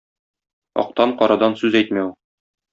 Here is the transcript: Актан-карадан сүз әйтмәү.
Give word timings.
Актан-карадан 0.85 1.59
сүз 1.63 1.81
әйтмәү. 1.83 2.11